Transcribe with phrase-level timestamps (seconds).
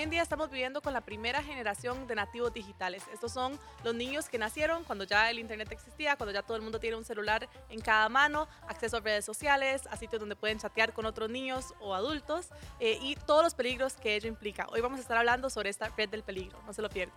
[0.00, 3.02] hoy en día estamos viviendo con la primera generación de nativos digitales.
[3.12, 6.62] Estos son los niños que nacieron cuando ya el Internet existía, cuando ya todo el
[6.62, 10.58] mundo tiene un celular en cada mano, acceso a redes sociales, a sitios donde pueden
[10.58, 12.48] chatear con otros niños o adultos
[12.78, 14.66] eh, y todos los peligros que ello implica.
[14.72, 17.14] Hoy vamos a estar hablando sobre esta red del peligro, no se lo pierdan.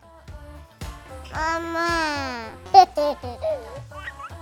[1.31, 2.49] Mamá.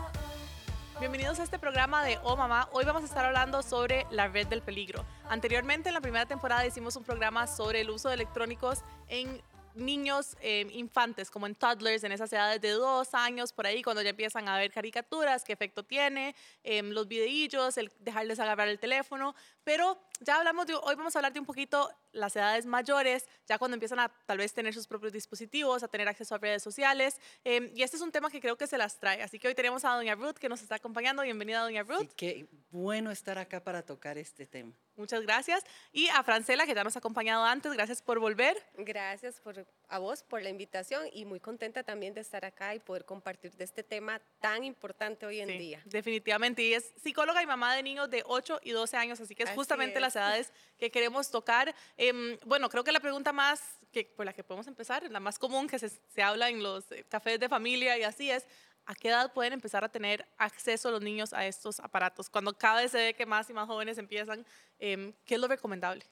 [1.02, 2.70] Bienvenidos a este programa de Oh Mamá.
[2.74, 5.04] Hoy vamos a estar hablando sobre la red del peligro.
[5.28, 9.42] Anteriormente, en la primera temporada, hicimos un programa sobre el uso de electrónicos en
[9.74, 14.04] niños eh, infantes, como en toddlers, en esas edades de dos años, por ahí, cuando
[14.04, 18.78] ya empiezan a ver caricaturas, qué efecto tiene, eh, los videillos, el dejarles agarrar el
[18.78, 19.34] teléfono.
[19.64, 23.58] Pero ya hablamos de, hoy vamos a hablar de un poquito las edades mayores, ya
[23.58, 27.20] cuando empiezan a tal vez tener sus propios dispositivos, a tener acceso a redes sociales.
[27.44, 29.24] Eh, y este es un tema que creo que se las trae.
[29.24, 31.24] Así que hoy tenemos a Doña Ruth que nos está acompañando.
[31.24, 32.02] Bienvenida, Doña Ruth.
[32.02, 34.74] Sí, qué bueno estar acá para tocar este tema.
[34.96, 35.64] Muchas gracias.
[35.92, 38.56] Y a Francela, que ya nos ha acompañado antes, gracias por volver.
[38.78, 42.80] Gracias por, a vos por la invitación y muy contenta también de estar acá y
[42.80, 45.82] poder compartir de este tema tan importante hoy en Sí, día.
[45.86, 46.64] Definitivamente.
[46.64, 49.50] Y es psicóloga y mamá de niños de 8 y 12 años, así que es
[49.50, 50.02] Así justamente es.
[50.02, 51.76] las edades que queremos tocar.
[51.98, 55.38] Em, bueno, creo que la pregunta más, que, por la que podemos empezar, la más
[55.38, 58.48] común que se, se habla en los eh, cafés de familia y así es,
[58.86, 62.30] ¿a qué edad pueden empezar a tener acceso los niños a estos aparatos?
[62.30, 64.46] Cuando cada vez se ve que más y más jóvenes empiezan,
[64.80, 66.06] em, ¿qué es lo recomendable?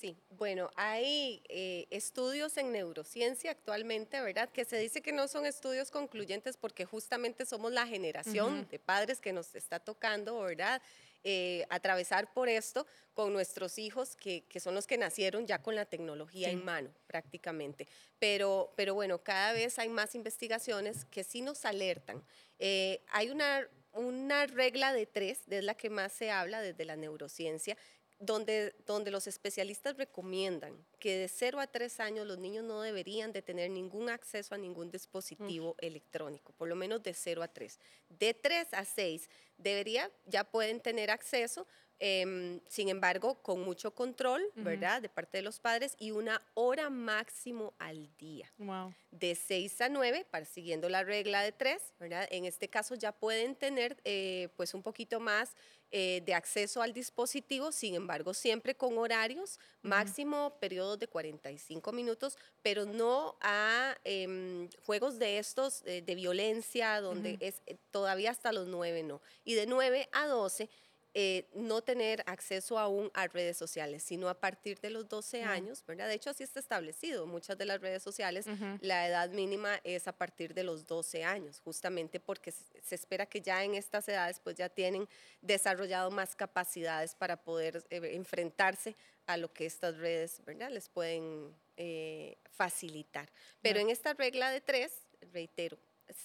[0.00, 4.48] Sí, bueno, hay eh, estudios en neurociencia actualmente, ¿verdad?
[4.48, 9.20] Que se dice que no son estudios concluyentes porque justamente somos la generación de padres
[9.20, 10.80] que nos está tocando, ¿verdad?
[11.22, 15.74] Eh, atravesar por esto con nuestros hijos, que, que son los que nacieron ya con
[15.74, 16.54] la tecnología Sí.
[16.54, 17.86] en mano prácticamente.
[18.18, 22.24] Pero, pero bueno, cada vez hay más investigaciones que sí nos alertan.
[22.58, 26.96] Eh, hay una, una regla de tres, es la que más se habla desde la
[26.96, 27.76] neurociencia,
[28.20, 33.32] donde, donde los especialistas recomiendan que de 0 a 3 años los niños no deberían
[33.32, 37.80] de tener ningún acceso a ningún dispositivo electrónico, por lo menos de 0 a 3.
[38.10, 41.66] De 3 a 6 debería, ya pueden tener acceso,
[42.00, 44.60] em, sin embargo, con mucho control, Ujú.
[44.60, 45.02] ¿verdad?
[45.02, 48.94] De parte de los padres y una hora máximo al día Wow.
[49.10, 52.28] de 6 a 9, para, siguiendo la regla de 3, ¿verdad?
[52.30, 55.56] En este caso ya pueden tener eh, pues un poquito más
[55.90, 62.38] eh, de acceso al dispositivo, sin embargo, siempre con horarios, máximo periodos de 45 minutos,
[62.62, 67.40] pero no a em, juegos de estos eh, de violencia, donde Ujú.
[67.40, 69.20] es eh, todavía hasta los 9 no.
[69.44, 70.70] Y de 9 a 12
[71.12, 75.48] eh, no tener acceso aún a redes sociales, sino a partir de los 12 Ujú.
[75.50, 76.06] años, ¿verdad?
[76.08, 77.26] De hecho, así está establecido.
[77.26, 78.46] Muchas de las redes sociales,
[78.80, 83.40] la edad mínima es a partir de los 12 años, justamente porque se espera que
[83.40, 85.08] ya en estas edades pues ya tienen
[85.40, 90.70] desarrollado más capacidades para poder eh, enfrentarse a lo que estas redes, ¿verdad?
[90.70, 93.28] Les pueden eh, facilitar.
[93.62, 94.92] Pero en esta regla de tres,
[95.32, 95.78] reitero,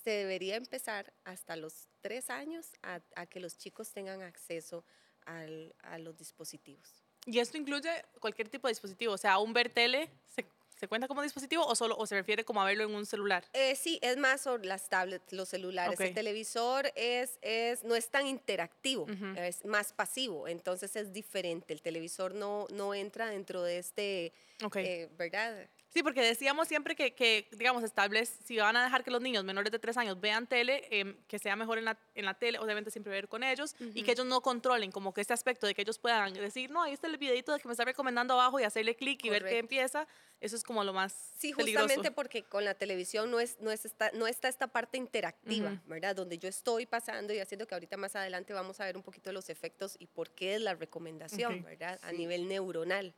[0.04, 4.84] se debería empezar hasta los tres años a, a que los chicos tengan acceso
[5.26, 7.04] al- a los dispositivos.
[7.26, 9.14] ¿Y esto incluye cualquier tipo de dispositivo?
[9.14, 10.46] O sea, un ver tele, ¿se,
[10.78, 13.44] se cuenta como dispositivo o solo o se refiere como a verlo en un celular?
[13.54, 16.00] Eh, sí, es más sobre las tablets, los celulares.
[16.00, 21.74] El televisor es, es, no es tan interactivo, es más pasivo, entonces es diferente.
[21.74, 24.76] El televisor no, no entra dentro de este, Ok.
[24.76, 25.68] eh, ¿verdad?
[25.96, 29.46] Sí, porque decíamos siempre que, que, digamos, estables, si van a dejar que los niños
[29.46, 32.60] menores de tres años vean tele, em, que sea mejor en la, en la tele,
[32.60, 35.74] obviamente siempre ver con ellos, y que ellos no controlen como que este aspecto de
[35.74, 38.60] que ellos puedan decir, no, ahí está el videito de que me está recomendando abajo
[38.60, 40.06] y hacerle clic y ver qué empieza,
[40.42, 41.86] eso es como lo más Sí, peligroso.
[41.86, 45.82] justamente porque con la televisión no, es, no, es esta, no está esta parte interactiva.
[45.86, 46.14] ¿verdad?
[46.14, 49.32] Donde yo estoy pasando y haciendo que ahorita más adelante vamos a ver un poquito
[49.32, 51.64] los efectos y por qué es la recomendación.
[51.64, 52.00] ¿verdad?
[52.04, 53.14] A nivel neuronal.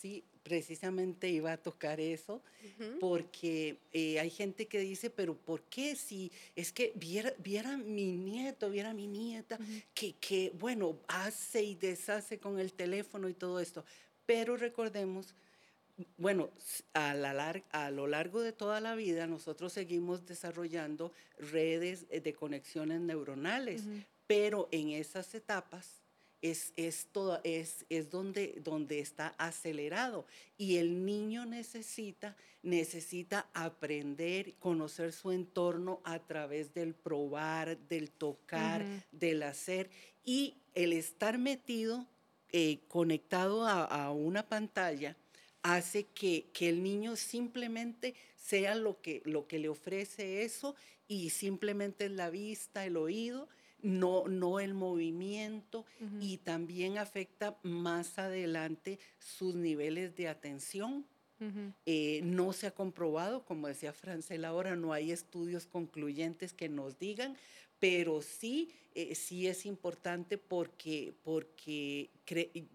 [0.00, 2.40] Sí, precisamente iba a tocar eso,
[3.00, 8.16] porque eh, hay gente que dice, pero ¿por qué si es que viera, viera mi
[8.16, 9.58] nieto, viera mi nieta,
[9.94, 13.84] que, que, bueno, hace y deshace con el teléfono y todo esto?
[14.24, 15.34] Pero recordemos,
[16.16, 16.50] bueno,
[16.94, 22.20] a, la lar- a lo largo de toda la vida nosotros seguimos desarrollando redes eh,
[22.20, 23.82] de conexiones neuronales,
[24.28, 25.97] pero en esas etapas
[26.42, 30.26] es, es, toda- es, es donde, donde está acelerado.
[30.56, 38.84] Y el niño necesita, necesita aprender, conocer su entorno a través del probar, del tocar,
[39.12, 39.90] del hacer.
[40.24, 42.06] Y el estar metido,
[42.50, 45.16] eh, conectado a, a una pantalla
[45.62, 50.74] hace que, que el niño simplemente sea lo que, lo que le ofrece eso
[51.08, 53.48] y simplemente es la vista, el oído,
[53.82, 55.84] no, no el movimiento
[56.20, 61.06] y también afecta más adelante sus niveles de atención.
[61.86, 66.98] Eh, no se ha comprobado, como decía Francel ahora, no hay estudios concluyentes que nos
[66.98, 67.36] digan,
[67.78, 72.10] pero sí, eh, sí es importante porque, porque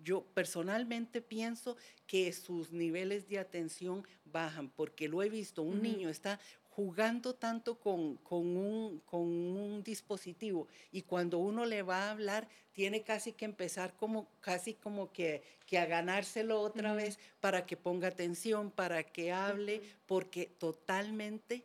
[0.01, 1.75] yo personalmente pienso
[2.07, 6.39] que sus niveles de atención bajan, porque lo he visto, un niño está
[6.75, 10.67] jugando tanto con, con, un, con, un, dispositivo.
[10.91, 15.43] Y cuando uno le va a hablar tiene casi que empezar como casi como que,
[15.67, 21.63] que a ganárselo otra vez para que ponga atención, para que hable, porque totalmente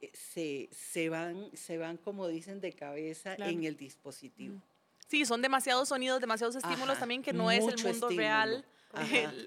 [0.00, 4.60] eh, se, se, van, se van, como dicen, de cabeza en el dispositivo.
[5.08, 8.64] Sí, son demasiados sonidos, demasiados estímulos también que no es el mundo real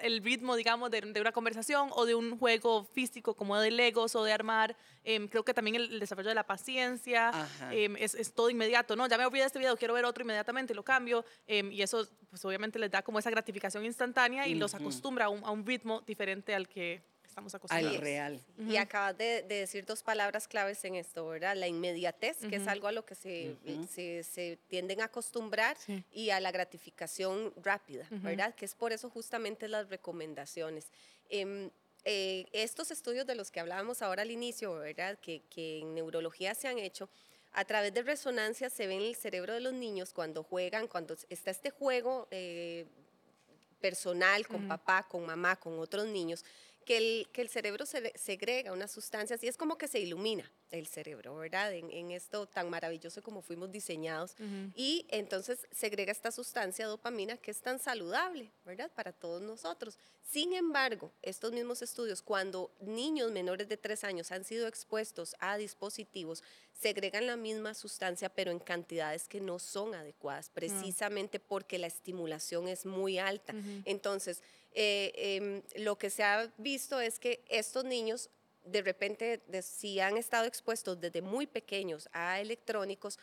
[0.01, 4.23] el, ritmo, digamos, de, una conversación o de un juego físico como de Legos o
[4.23, 4.75] de armar.
[5.03, 7.31] Em, creo que también el, desarrollo de la paciencia
[7.71, 9.07] em, es, es, todo inmediato, ¿no?
[9.07, 11.25] Ya me olvidé de este video, quiero ver otro inmediatamente, lo cambio.
[11.47, 15.29] Em, y eso, pues obviamente les da como esa gratificación instantánea y los acostumbra a
[15.29, 17.95] un, a un ritmo diferente al que estamos acostumbrados.
[17.95, 18.39] Al real.
[18.69, 21.55] Y acabas de, decir dos palabras claves en esto, ¿verdad?
[21.55, 23.57] La inmediatez, que es algo a lo que se,
[23.89, 25.75] se, se tienden a acostumbrar,
[26.11, 28.53] y a la gratificación rápida, ¿verdad?
[28.55, 30.87] Que es por eso justamente las recomendaciones.
[31.29, 31.69] Em,
[32.05, 35.17] eh, estos estudios de los que hablábamos ahora al inicio, ¿verdad?
[35.19, 37.09] Que, que en neurología se han hecho,
[37.53, 41.15] a través de resonancia se ve en el cerebro de los niños cuando juegan, cuando
[41.29, 42.85] está este juego eh,
[43.79, 46.43] personal con papá, con mamá, con otros niños,
[46.83, 50.49] que el, que el cerebro se, segrega unas sustancias y es como que se ilumina
[50.71, 51.71] el cerebro, ¿verdad?
[51.73, 54.35] En, esto tan maravilloso como fuimos diseñados.
[54.75, 58.91] Y entonces segrega esta sustancia dopamina que es tan saludable, ¿verdad?
[58.95, 59.97] Para todos nosotros.
[60.23, 65.57] Sin embargo, estos mismos estudios, cuando niños menores de tres años han sido expuestos a
[65.57, 66.43] dispositivos,
[66.73, 72.67] segregan la misma sustancia, pero en cantidades que no son adecuadas, precisamente porque la estimulación
[72.67, 73.53] es muy alta.
[73.85, 74.41] Entonces,
[74.73, 78.29] eh, em, lo que se ha visto es que estos niños
[78.65, 83.19] de repente, si han estado expuestos desde muy pequeños a electrónicos,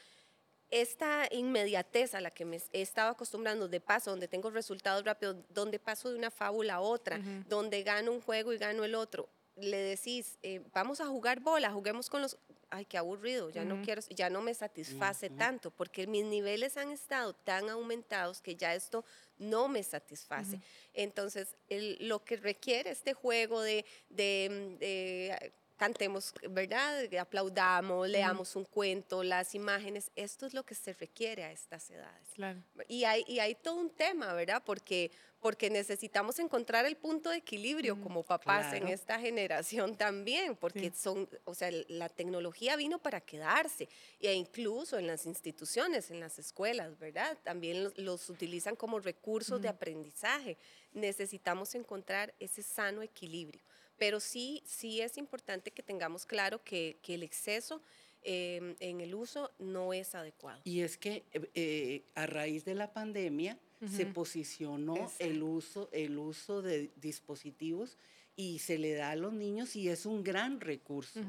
[0.70, 5.36] esta inmediatez a la que me he estado acostumbrando de paso, donde tengo resultados rápidos,
[5.48, 7.18] donde paso de una fábula a otra,
[7.48, 11.72] donde gano un juego y gano el otro, le decís, eh, vamos a jugar bola,
[11.72, 12.38] juguemos con los
[12.70, 16.90] ay, qué aburrido, ya no quiero, ya no me satisface tanto, porque mis niveles han
[16.90, 19.04] estado tan aumentados que ya esto
[19.38, 20.60] no me satisface.
[20.94, 21.56] Entonces,
[22.00, 27.10] lo que requiere este juego de, de cantemos, ¿verdad?
[27.18, 32.28] Aplaudamos, leamos un cuento, las imágenes, esto es lo que se requiere a estas edades.
[32.34, 32.62] Claro.
[32.86, 34.62] Y hay, y hay todo un tema, ¿verdad?
[34.62, 35.10] Porque,
[35.40, 41.26] porque necesitamos encontrar el punto de equilibrio como papás en esta generación también, porque son,
[41.46, 43.88] o sea, la tecnología vino para quedarse,
[44.20, 47.38] e incluso en las instituciones, en las escuelas, ¿verdad?
[47.42, 50.58] También los, utilizan como recursos de aprendizaje.
[50.92, 53.62] Necesitamos encontrar ese sano equilibrio
[54.00, 57.82] pero sí, sí es importante que tengamos claro que, que el exceso
[58.22, 60.62] em, en el uso no es adecuado.
[60.64, 66.18] Y es que eh, eh, a raíz de la pandemia se posicionó el uso, el
[66.18, 67.98] uso de dispositivos
[68.36, 71.20] y se le da a los niños y es un gran recurso,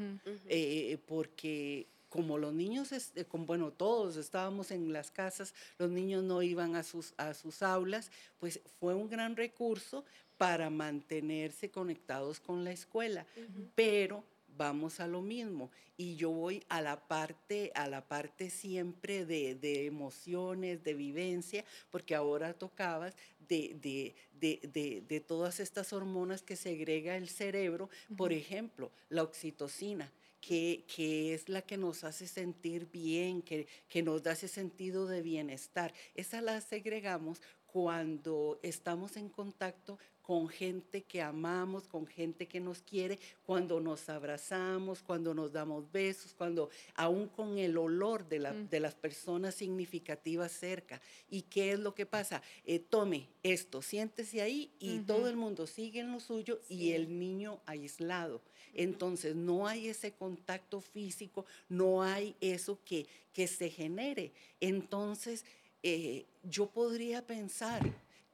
[0.48, 2.90] eh, porque como los niños,
[3.32, 8.12] bueno, todos estábamos en las casas, los niños no iban a sus, a sus aulas,
[8.38, 10.04] pues fue un gran recurso
[10.42, 13.28] para mantenerse conectados con la escuela.
[13.76, 14.24] Pero
[14.58, 19.86] vamos a lo mismo y yo voy a la parte a la parte siempre de,
[19.86, 23.16] emociones de vivencia porque ahora tocabas
[23.48, 31.36] de, de, todas estas hormonas que segrega el cerebro por ejemplo la oxitocina que, que,
[31.36, 35.94] es la que nos hace sentir bien, que, que nos da ese sentido de bienestar.
[36.16, 39.98] Esa la segregamos cuando estamos en contacto
[40.32, 45.92] con gente que amamos, con gente que nos quiere, cuando nos abrazamos, cuando nos damos
[45.92, 48.70] besos, cuando aún con el olor de, la, mm.
[48.70, 51.02] de las personas significativas cerca.
[51.30, 52.42] ¿Y qué es lo que pasa?
[52.64, 57.20] Eh, tome esto, siéntese ahí y todo el mundo sigue en lo suyo y el
[57.20, 58.42] niño aislado.
[58.74, 64.32] Entonces no hay ese contacto físico, no hay eso que, que se genere.
[64.62, 65.44] Entonces
[65.84, 67.82] eh, yo podría pensar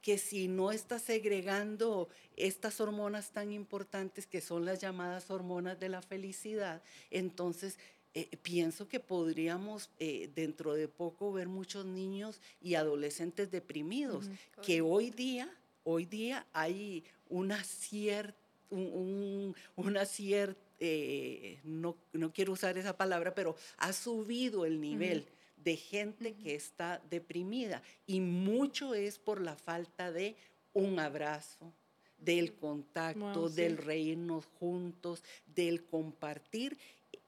[0.08, 5.90] que si no está segregando estas hormonas tan importantes que son las llamadas hormonas de
[5.90, 7.78] la felicidad, entonces
[8.14, 14.30] eh, pienso que podríamos eh, dentro de poco ver muchos niños y adolescentes deprimidos,
[14.62, 18.38] que hoy día, hoy día hay una cierta,
[18.70, 25.26] una cierta, eh, no, no, quiero usar esa palabra, pero ha subido el nivel
[25.68, 30.34] de gente que está deprimida y mucho es por la falta de
[30.72, 31.74] un abrazo,
[32.16, 33.56] del contacto, Wow, sí.
[33.56, 36.78] del reírnos juntos, del compartir.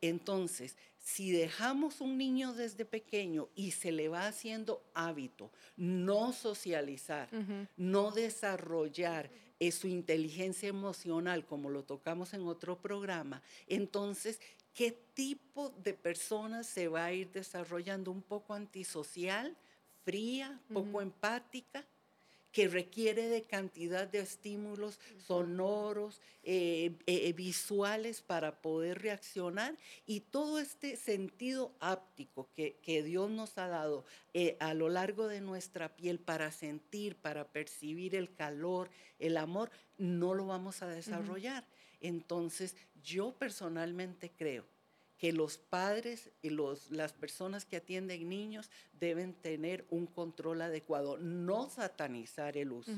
[0.01, 7.29] Entonces, si dejamos un niño desde pequeño y se le va haciendo hábito no socializar,
[7.77, 14.41] no desarrollar eh, su inteligencia emocional, como lo tocamos en otro programa, entonces,
[14.81, 18.11] ¿qué tipo de persona se va a ir desarrollando?
[18.11, 19.55] Un poco antisocial,
[20.07, 21.01] fría, poco Ujú.
[21.03, 21.85] empática,
[22.51, 30.59] que requiere de cantidad de estímulos sonoros, eh, eh, visuales para poder reaccionar y todo
[30.59, 35.95] este sentido áptico que, que Dios nos ha dado eh, a lo largo de nuestra
[35.95, 41.67] piel para sentir, para percibir el calor, el amor, no lo vamos a desarrollar.
[42.01, 44.65] Entonces, yo personalmente creo
[45.21, 51.19] que los padres y los, las personas que atienden niños deben tener un control adecuado,
[51.19, 52.93] no satanizar el uso,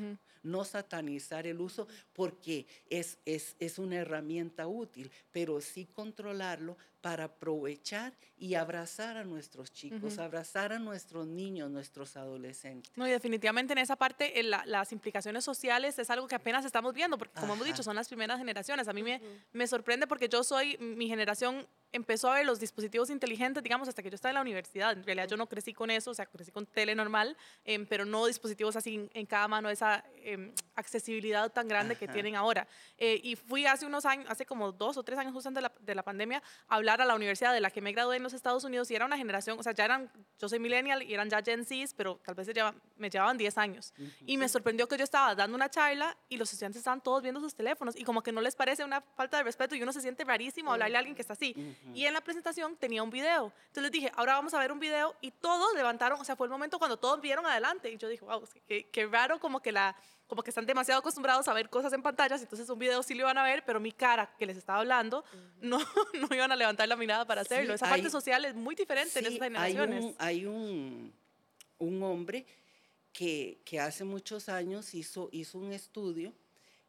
[0.45, 7.25] no satanizar el uso porque es, es, es una herramienta útil, pero sí controlarlo para
[7.25, 10.23] aprovechar y abrazar a nuestros chicos, Ujú.
[10.23, 12.93] abrazar a nuestros niños, nuestros adolescentes.
[12.97, 16.65] No, y definitivamente en esa parte eh, la- las implicaciones sociales es algo que apenas
[16.65, 18.89] estamos viendo, porque como hemos dicho, son las primeras generaciones.
[18.89, 23.63] A mí me, sorprende porque yo soy, mi generación empezó a ver los dispositivos inteligentes,
[23.63, 24.93] digamos, hasta que yo estaba en la universidad.
[24.93, 28.05] En realidad yo no crecí con eso, o sea, crecí con tele normal, em, pero
[28.05, 32.67] no dispositivos así en, en cada mano, esa em, accesibilidad tan grande que tienen ahora.
[32.97, 35.69] Eh, y fui hace unos años, hace como dos o tres años justo antes de
[35.69, 38.23] la, de la pandemia, a hablar a la universidad de la que me gradué en
[38.23, 41.15] los Estados Unidos y era una generación, o sea, ya eran, yo soy millennial y
[41.15, 43.95] eran ya Gen Zs, pero tal vez lleva- me llevaban 10 años.
[44.27, 47.41] Y me sorprendió que yo estaba dando una charla y los estudiantes estaban todos viendo
[47.41, 50.01] sus teléfonos y como que no les parece una falta de respeto y uno se
[50.01, 51.55] siente rarísimo hablarle a alguien que está así.
[51.57, 51.95] Ujú.
[51.97, 53.53] Y en la presentación tenía un video.
[53.69, 56.47] Entonces les dije, ahora vamos a ver un video y todos levantaron, o sea, fue
[56.47, 59.73] el momento cuando todos vieron adelante y yo dije, wow, qué, qué raro como que
[59.73, 59.97] la
[60.33, 63.21] como que están demasiado acostumbrados a ver cosas en pantallas, entonces un video sí lo
[63.25, 65.27] iban a ver, pero mi cara que les estaba hablando
[65.61, 65.79] no,
[66.15, 67.75] no iban a levantar la mirada para Sí, hacerlo.
[67.75, 70.05] Esa hay- parte social es muy diferente en Sí, esas hay generaciones.
[70.07, 71.12] un, hay un,
[71.81, 72.47] un hombre
[73.12, 76.33] que, que hace muchos años hizo, hizo un estudio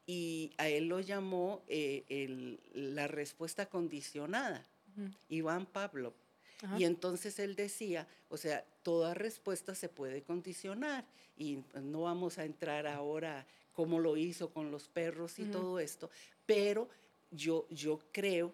[0.06, 2.62] y a él lo llamó eh, el-
[2.96, 4.64] la respuesta condicionada,
[4.98, 5.10] Ujú.
[5.28, 6.14] Iván Pavlov.
[6.62, 6.80] Ajá.
[6.80, 11.06] Y entonces él decía, o sea, toda respuesta se puede condicionar
[11.38, 16.10] y no vamos a entrar ahora cómo lo hizo con los perros y todo esto,
[16.46, 16.88] pero
[17.32, 18.54] yo, yo creo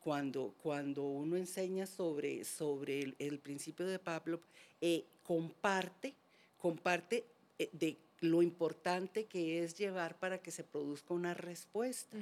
[0.00, 4.40] cuando, cuando uno enseña sobre, sobre el, el principio de Pavlov,
[4.80, 6.14] eh, comparte,
[6.56, 7.26] comparte
[7.58, 12.16] eh, de lo importante que es llevar para que se produzca una respuesta.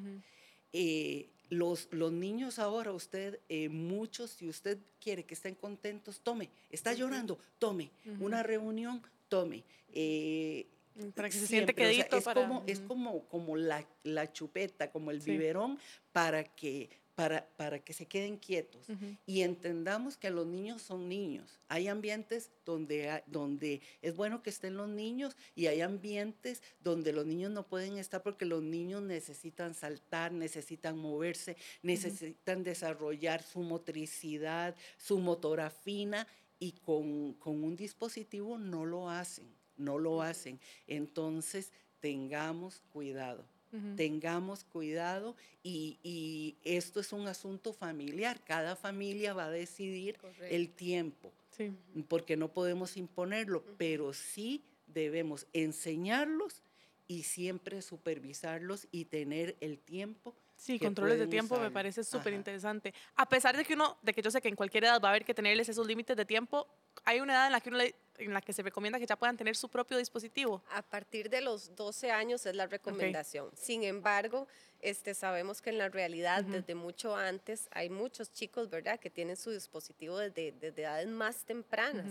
[0.72, 6.50] Eh, los, los niños ahora, usted, eh, muchos, si usted quiere que estén contentos, tome.
[6.70, 7.90] Está llorando, tome.
[8.20, 9.62] Una reunión, tome.
[9.92, 10.66] Eh,
[11.14, 12.16] Para que se siente siempre, o sea, quedito.
[12.18, 15.30] es para- como, es como, como la, la chupeta, como el Sí.
[15.32, 15.78] biberón,
[16.12, 18.86] para que, para, para que se queden quietos.
[19.26, 21.58] Y entendamos que los niños son niños.
[21.66, 27.24] Hay ambientes donde, donde es bueno que estén los niños y hay ambientes donde los
[27.24, 34.76] niños no pueden estar porque los niños necesitan saltar, necesitan moverse, necesitan desarrollar su motricidad,
[34.98, 40.60] su motora fina y con, con un dispositivo no lo hacen, no lo hacen.
[40.86, 43.55] Entonces, tengamos cuidado
[43.96, 48.40] Tengamos cuidado y, y esto es un asunto familiar.
[48.44, 50.44] Cada familia va a decidir Correcto.
[50.54, 51.72] el tiempo, Sí.
[52.08, 56.62] porque no podemos imponerlo, pero sí debemos enseñarlos
[57.08, 60.34] y siempre supervisarlos y tener el tiempo.
[60.56, 62.94] Sí, controles de tiempo me parece súper interesante.
[63.14, 65.10] A pesar de que uno, de que yo sé que en cualquier edad va a
[65.12, 66.66] haber que tenerles esos límites de tiempo,
[67.04, 69.16] hay una edad en la que uno le- en la que se recomienda que ya
[69.16, 70.62] puedan tener su propio dispositivo.
[70.70, 73.50] A partir de los 12 años es la recomendación.
[73.54, 74.46] Sin embargo,
[74.80, 79.36] este, sabemos que en la realidad, desde mucho antes, hay muchos chicos, ¿verdad?, que tienen
[79.36, 82.06] su dispositivo desde, desde edades más tempranas.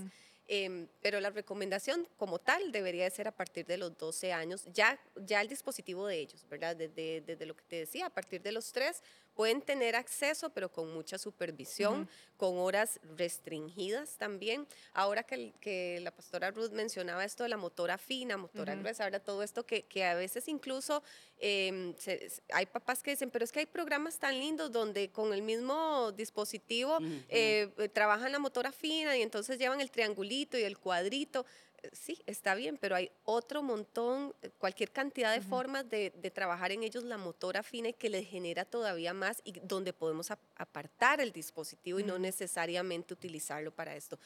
[0.48, 4.68] Em, pero la recomendación como tal debería de ser a partir de los 12 años,
[4.72, 6.76] ya, ya el dispositivo de ellos, ¿verdad?
[6.76, 9.02] Desde, desde lo que te decía, a partir de los 3
[9.36, 14.66] pueden tener acceso, pero con mucha supervisión, con horas restringidas también.
[14.94, 19.22] Ahora que, la pastora Ruth mencionaba esto de la motora fina, motora gruesa, ¿verdad?
[19.22, 21.04] Todo esto que, que a veces incluso
[21.40, 25.34] em, se- hay papás que dicen, pero es que hay programas tan lindos donde con
[25.34, 26.98] el mismo dispositivo
[27.30, 31.46] eh, trabajan la motora fina y entonces llevan el triangulito y el cuadrito.
[31.94, 36.72] Sí, está bien, pero hay otro montón, eh, cualquier cantidad de formas de, de trabajar
[36.72, 40.40] en ellos la motora fina y que les genera todavía más y donde podemos ap-
[40.56, 44.20] apartar el dispositivo y no necesariamente utilizarlo para esto.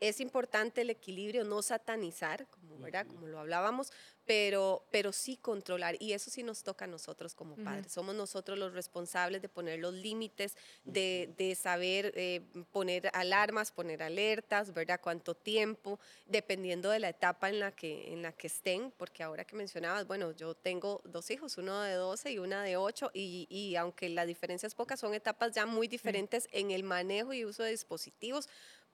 [0.00, 3.06] Es importante el equilibrio, no satanizar, como, ¿verdad?
[3.06, 3.92] como lo hablábamos,
[4.28, 5.96] pero, pero sí controlar.
[6.00, 7.90] Y eso sí nos toca a nosotros como padres.
[7.90, 14.02] Somos nosotros los responsables de poner los límites, de, de saber eh, poner alarmas, poner
[14.02, 15.00] alertas, ¿verdad?
[15.02, 19.46] Cuánto tiempo, dependiendo de la etapa en la que, en la que estén, porque ahora
[19.46, 23.46] que mencionabas, bueno, yo tengo dos hijos, uno de 12 y una de 8, y,
[23.48, 27.46] y aunque la diferencia es poca, son etapas ya muy diferentes en el manejo y
[27.46, 28.46] uso de dispositivos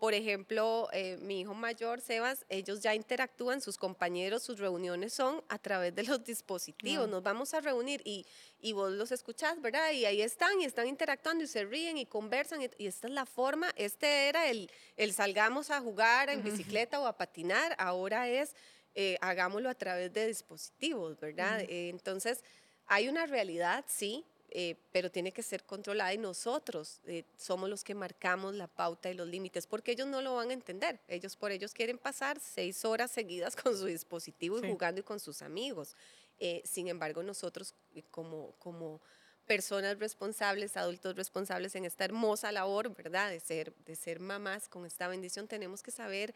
[0.04, 5.42] por ejemplo, eh, mi hijo mayor, Sebas, ellos ya interactúan, sus compañeros, sus reuniones son
[5.48, 7.08] a través de los dispositivos.
[7.08, 8.26] Nos vamos a reunir y,
[8.60, 9.92] y, vos los escuchás, ¿verdad?
[9.92, 12.60] Y ahí están y están interactuando y se ríen y conversan.
[12.60, 17.06] Y, esta es la forma, este era el, el salgamos a jugar en bicicleta o
[17.06, 18.54] a patinar, ahora es
[18.94, 21.62] eh, hagámoslo a través de dispositivos, ¿verdad?
[21.62, 22.44] Eh, entonces,
[22.84, 27.82] hay una realidad, sí, eh, pero tiene que ser controlada y nosotros eh, somos los
[27.82, 31.00] que marcamos la pauta y los límites, porque ellos no lo van a entender.
[31.08, 35.18] Ellos por ellos quieren pasar seis horas seguidas con su dispositivo y jugando y con
[35.18, 35.96] sus amigos.
[36.38, 37.74] Eh, sin embargo, nosotros
[38.12, 39.00] como, como
[39.44, 43.30] personas responsables, adultos responsables en esta hermosa labor, ¿verdad?
[43.30, 46.32] De ser, de ser mamás con esta bendición, tenemos que saber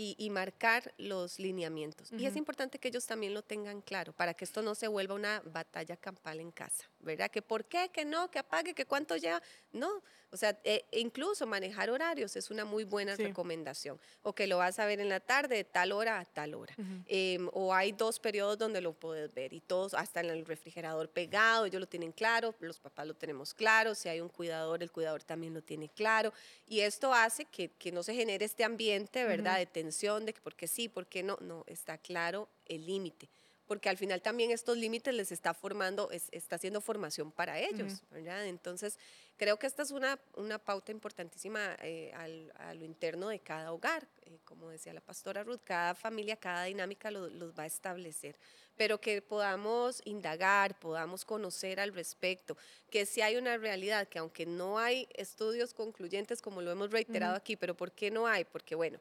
[0.00, 2.10] em, y, marcar los lineamientos.
[2.12, 5.14] Y es importante que ellos también lo tengan claro para que esto no se vuelva
[5.14, 7.30] una batalla campal en casa, ¿verdad?
[7.30, 9.42] Que por qué, que no, que apague, que cuánto lleva.
[9.72, 10.02] No,
[10.32, 13.98] o sea, e, incluso manejar horarios es una muy buena recomendación.
[14.22, 16.74] O que lo vas a ver en la tarde de tal hora a tal hora.
[17.06, 21.08] Em, o hay dos periodos donde lo puedes ver y todos, hasta en el refrigerador
[21.08, 24.92] pegado, ellos lo tienen claro, los papás lo tenemos claro, si hay un cuidador, el
[24.92, 26.32] cuidador también lo tiene claro.
[26.68, 29.58] Y esto hace que, que no se genere este ambiente, ¿verdad?
[29.58, 31.38] De tensión, de que porque sí, porque no.
[31.40, 33.28] No, está claro el límite
[33.70, 38.44] porque al final también estos límites les está formando, está haciendo formación para ellos, ¿verdad?
[38.46, 38.98] Entonces,
[39.36, 43.70] creo que esta es una, una pauta importantísima eh, al, a lo interno de cada
[43.70, 48.34] hogar, eh, como decía la pastora Ruth, cada familia, cada dinámica los va a establecer,
[48.76, 52.56] pero que podamos indagar, podamos conocer al respecto,
[52.90, 57.36] que si hay una realidad, que aunque no hay estudios concluyentes, como lo hemos reiterado
[57.36, 58.42] aquí, pero ¿por qué no hay?
[58.42, 58.98] Porque bueno,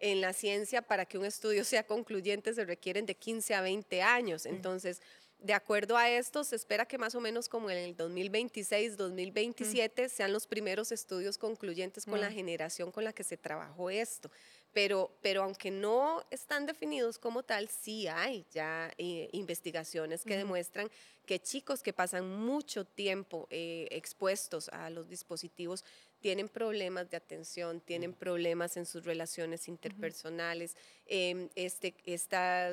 [0.00, 4.02] en la ciencia para que un estudio sea concluyente se requieren de 15 a 20
[4.02, 4.46] años.
[4.46, 5.00] Entonces,
[5.42, 10.10] de acuerdo a esto, se espera que más o menos como en el 2026, 2027
[10.10, 14.30] sean los primeros estudios concluyentes con la generación con la que se trabajó esto.
[14.72, 20.90] Pero, pero aunque no están definidos como tal, sí hay ya eh, investigaciones que demuestran
[21.24, 25.84] que chicos que pasan mucho tiempo eh, expuestos a los dispositivos
[26.20, 30.76] tienen problemas de atención, tienen problemas en sus relaciones interpersonales.
[31.06, 32.70] Em, este, esta,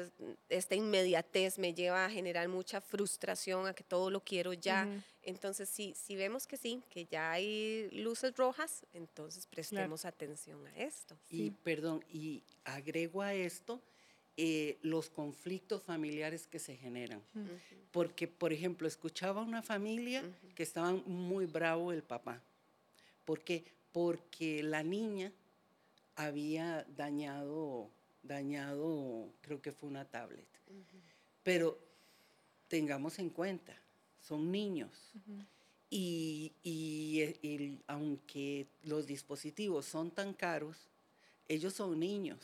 [0.49, 4.87] esta inmediatez me lleva a generar mucha frustración, a que todo lo quiero ya.
[5.23, 10.77] Entonces, si, si vemos que sí, que ya hay luces rojas, entonces prestemos atención a
[10.77, 11.17] esto.
[11.29, 13.81] Y perdón, y agrego a esto
[14.35, 17.21] eh, los conflictos familiares que se generan.
[17.91, 22.41] Porque, por ejemplo, escuchaba una familia que estaban muy bravo el papá
[23.27, 23.65] ¿Por qué?
[23.91, 25.33] Porque la niña
[26.15, 27.91] había dañado,
[28.23, 30.47] dañado, creo que fue una tablet.
[31.43, 31.77] Pero
[32.69, 33.75] tengamos en cuenta,
[34.21, 35.11] son niños.
[35.89, 40.87] y, y, aunque los dispositivos son tan caros,
[41.47, 42.39] ellos son niños,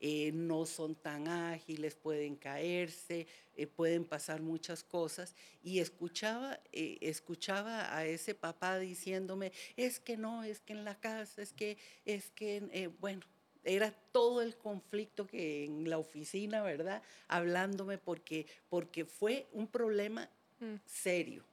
[0.00, 5.34] eh, no son tan ágiles, pueden caerse, eh, pueden pasar muchas cosas.
[5.62, 10.98] Y escuchaba, eh, escuchaba a ese papá diciéndome, es que no, es que en la
[10.98, 13.22] casa, es que, es que, bueno,
[13.64, 17.02] era todo el conflicto que en la oficina, ¿verdad?
[17.28, 20.76] Hablándome porque, porque fue un problema mm.
[20.84, 21.44] serio.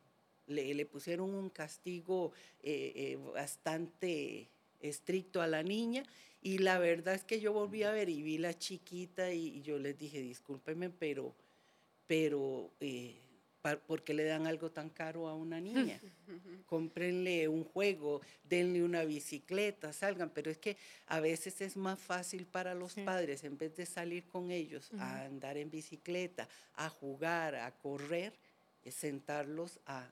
[0.47, 2.31] Le, le, pusieron un castigo
[3.35, 6.03] bastante estricto a la niña
[6.41, 9.77] y la verdad es que yo volví a ver y vi la chiquita y, yo
[9.77, 11.35] les dije, discúlpenme, pero,
[12.07, 13.19] pero eh,
[13.85, 15.99] ¿por qué le dan algo tan caro a una niña?
[16.65, 22.45] Cómprenle un juego, denle una bicicleta, salgan, pero es que a veces es más fácil
[22.45, 27.55] para los padres, en vez de salir con ellos a andar en bicicleta, a jugar,
[27.55, 28.33] a correr,
[28.83, 30.09] es sentarlos a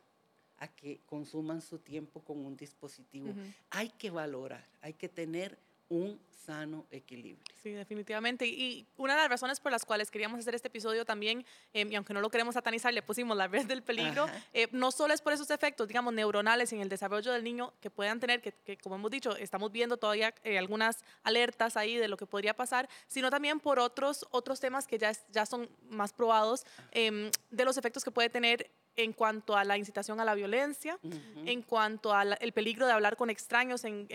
[0.60, 3.34] a que consuman su tiempo con un dispositivo.
[3.70, 5.58] Hay que valorar, hay que tener
[5.90, 7.44] un sano equilibrio.
[7.62, 8.46] Sí, definitivamente.
[8.46, 11.96] Y una de las razones por las cuales queríamos hacer este episodio también, em, y
[11.96, 15.22] aunque no lo queremos satanizar, le pusimos la red del peligro, eh, no solo es
[15.22, 18.96] por esos efectos, digamos, neuronales en el desarrollo del niño que puedan tener, que, como
[18.96, 23.30] hemos dicho, estamos viendo todavía eh, algunas alertas ahí de lo que podría pasar, sino
[23.30, 28.04] también por otros, otros temas que ya, ya son más probados em, de los efectos
[28.06, 31.00] que puede tener en cuanto a la incitación a la violencia,
[31.46, 34.08] en cuanto al peligro de hablar con extraños en,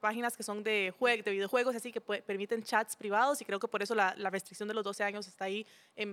[0.00, 3.82] páginas que son de, de videojuegos, así que permiten chats privados y creo que por
[3.82, 5.64] eso la, restricción de los 12 años está ahí,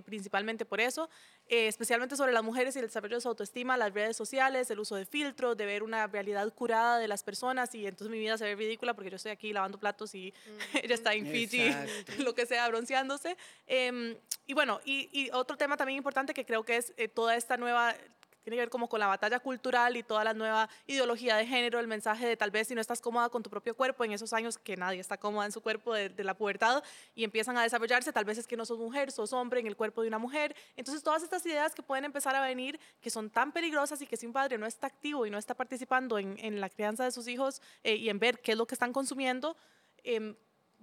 [0.05, 1.09] principalmente por eso,
[1.47, 4.79] eh, especialmente sobre las mujeres y el desarrollo de su autoestima, las redes sociales, el
[4.79, 8.37] uso de filtros, de ver una realidad curada de las personas y entonces mi vida
[8.37, 10.33] se ve ridícula porque yo estoy aquí lavando platos y
[10.83, 11.71] ella está en Fiji,
[12.19, 13.35] lo que sea, bronceándose.
[13.65, 17.57] Em, y bueno, y, otro tema también importante que creo que es eh, toda esta
[17.57, 17.95] nueva
[18.43, 21.79] tiene que ver como con la batalla cultural y toda la nueva ideología de género,
[21.79, 24.33] el mensaje de tal vez si no estás cómoda con tu propio cuerpo en esos
[24.33, 26.83] años que nadie está cómoda en su cuerpo de, la pubertad
[27.15, 29.75] y empiezan a desarrollarse, tal vez es que no sos mujer, sos hombre en el
[29.75, 30.55] cuerpo de una mujer.
[30.75, 34.17] Entonces todas estas ideas que pueden empezar a venir, que son tan peligrosas y que
[34.17, 37.27] si un padre no está activo y no está participando en, la crianza de sus
[37.27, 39.57] hijos eh, y en ver qué es lo que están consumiendo,
[40.03, 40.35] eh,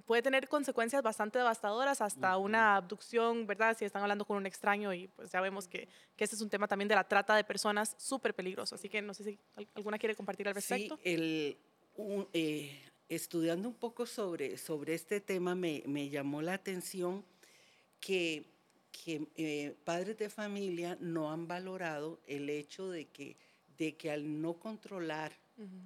[0.07, 3.77] puede tener consecuencias bastante devastadoras, hasta una abducción, ¿verdad?
[3.77, 6.51] Si están hablando con un extraño y pues ya vemos que, que este es un
[6.51, 8.75] tema también de la trata de personas súper peligroso.
[8.75, 9.39] Así que no sé si
[9.75, 10.97] alguna quiere compartir al respecto.
[10.97, 11.57] Sí, el,
[12.33, 17.25] eh, estudiando un poco sobre, sobre este tema me, me llamó la atención
[17.99, 18.45] que,
[18.93, 23.37] que eh, padres de familia no han valorado el hecho de que,
[23.77, 25.33] de que al no controlar,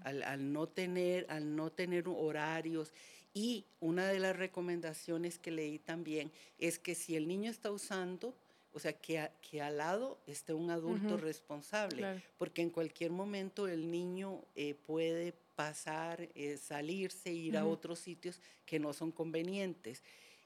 [0.02, 2.92] al, al, no tener, al no tener horarios
[3.34, 8.36] y una de las recomendaciones que leí también es que si el niño está usando,
[8.72, 13.90] o sea, que, que al lado esté un adulto responsable, porque en cualquier momento el
[13.90, 20.04] niño eh, puede pasar, eh, salirse, ir a otros sitios que no son convenientes.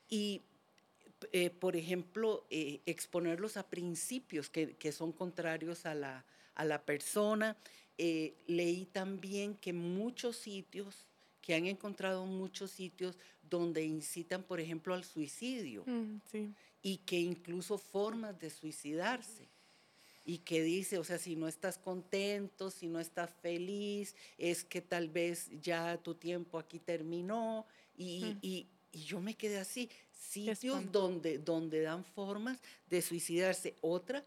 [0.08, 0.40] Y,
[1.32, 6.24] eh, por ejemplo, exponerlos a principios que, que, son contrarios a la,
[6.54, 7.56] a la persona.
[7.98, 11.06] leí también que muchos sitios
[11.48, 13.16] que han encontrado muchos sitios
[13.48, 16.18] donde incitan, por ejemplo, al suicidio mm,
[16.82, 19.48] y que incluso formas de suicidarse
[20.26, 24.82] y que dice, o sea, si no estás contento, si no estás feliz, es que
[24.82, 27.64] tal vez ya tu tiempo aquí terminó
[27.96, 28.38] y, mm.
[28.42, 32.58] y, y yo me quedé así, sitios donde, donde dan formas
[32.90, 33.74] de suicidarse.
[33.80, 34.22] Otra,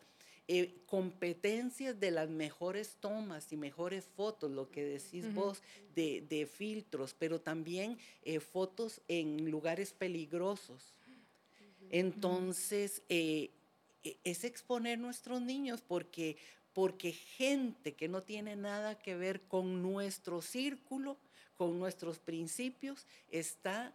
[0.47, 5.61] eh, competencias de las mejores tomas y mejores fotos, lo que decís vos,
[5.95, 10.93] de, filtros, pero también eh, fotos en lugares peligrosos.
[11.89, 13.51] Entonces, eh,
[14.03, 16.37] e, es exponer nuestros niños porque,
[16.73, 21.17] porque gente que no tiene nada que ver con nuestro círculo,
[21.55, 23.93] con nuestros principios, está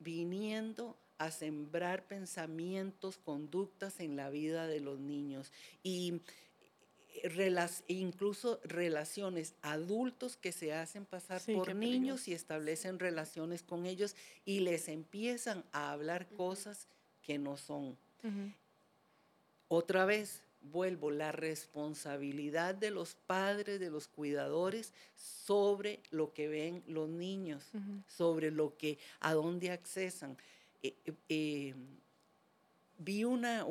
[0.00, 5.52] viniendo a sembrar pensamientos, conductas en la vida de los niños.
[5.82, 6.20] Y
[7.22, 14.16] eh, incluso relaciones adultos que se hacen pasar por niños y establecen relaciones con ellos
[14.44, 16.88] y les empiezan a hablar cosas
[17.22, 17.96] que no son.
[19.68, 26.82] Otra vez, vuelvo, la responsabilidad de los padres, de los cuidadores sobre lo que ven
[26.86, 27.70] los niños,
[28.06, 30.36] sobre lo que, a dónde accesan.
[30.84, 30.94] Eh,
[31.30, 31.74] eh,
[32.98, 33.64] vi una,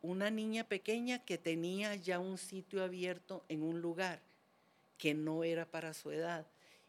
[0.00, 4.22] una niña pequeña que tenía ya un sitio abierto en un lugar
[4.96, 6.46] que no era para su edad.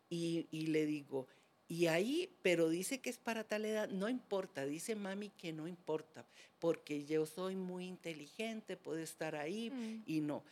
[0.10, 1.28] Y, le digo,
[1.68, 5.68] y ahí, pero dice que es para tal edad, no importa, dice mami que no
[5.68, 6.24] importa,
[6.60, 10.04] porque yo soy muy inteligente, puedo estar ahí mm.
[10.06, 10.44] y no.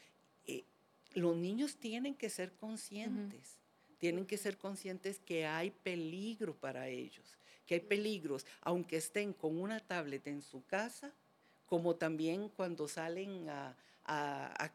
[0.48, 0.64] Eh,
[1.14, 3.58] los niños tienen que ser conscientes,
[4.00, 7.38] tienen que ser conscientes que hay peligro para ellos
[7.72, 11.14] que hay peligros, aunque estén con una tablet en su casa,
[11.66, 13.78] como también cuando salen a,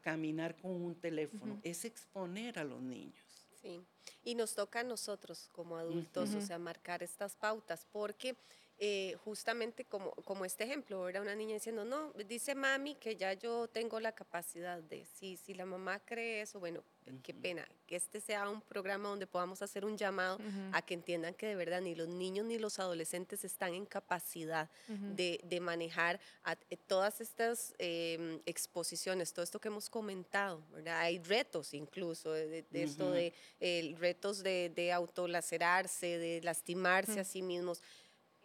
[0.01, 3.23] caminar con un teléfono, es exponer a los niños.
[3.61, 3.83] Sí,
[4.25, 8.35] y nos toca a nosotros como adultos, o sea, marcar estas pautas, porque
[8.79, 13.33] eh, justamente como, como este ejemplo, era una niña diciendo, no, dice mami que ya
[13.33, 16.83] yo tengo la capacidad de, si, si la mamá cree eso, bueno,
[17.23, 20.39] qué pena, que este sea un programa donde podamos hacer un llamado
[20.73, 24.69] a que entiendan que de verdad ni los niños ni los adolescentes están en capacidad
[24.89, 26.21] de, de, manejar
[26.69, 30.99] eh, todas estas em, exposiciones, todo esto que hemos comentado, ¿verdad?
[30.99, 33.33] Hay retos incluso de, esto de
[33.99, 37.81] retos de, de autolacerarse, de lastimarse a sí mismos.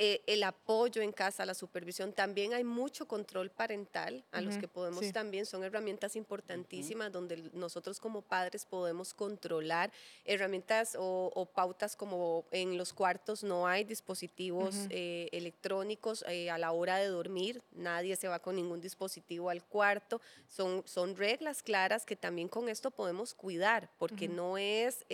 [0.04, 4.68] Eh, el apoyo en casa, la supervisión, también hay mucho control parental a los que
[4.68, 9.92] podemos también, son herramientas importantísimas donde nosotros como padres podemos controlar
[10.26, 16.72] herramientas o, pautas como en los cuartos no hay dispositivos eh, electrónicos eh, a la
[16.72, 22.08] hora de dormir, nadie se va con ningún dispositivo al cuarto, son, son reglas claras
[22.08, 25.06] que también con esto podemos cuidar, porque no es